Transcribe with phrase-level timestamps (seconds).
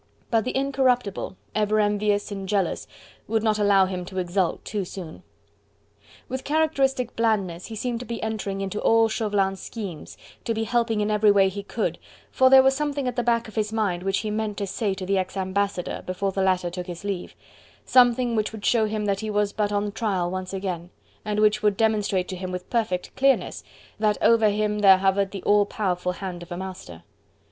[0.31, 2.87] But the Incorruptible, ever envious and jealous,
[3.27, 5.21] would not allow him to exult too soon.
[6.27, 11.01] With characteristic blandness he seemed to be entering into all Chauvelin's schemes, to be helping
[11.01, 11.99] in every way he could,
[12.31, 14.95] for there was something at the back of his mind which he meant to say
[14.95, 17.35] to the ex ambassador, before the latter took his leave:
[17.85, 20.89] something which would show him that he was but on trial once again,
[21.23, 23.63] and which would demonstrate to him with perfect clearness
[23.99, 27.03] that over him there hovered the all powerful hand of a master.